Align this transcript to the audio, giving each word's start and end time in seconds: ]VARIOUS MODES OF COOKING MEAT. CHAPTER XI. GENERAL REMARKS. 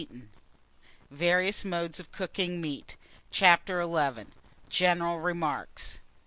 ]VARIOUS 1.11 1.63
MODES 1.63 1.99
OF 1.99 2.11
COOKING 2.11 2.59
MEAT. 2.59 2.95
CHAPTER 3.29 3.83
XI. 3.83 4.25
GENERAL 4.67 5.19
REMARKS. 5.19 5.99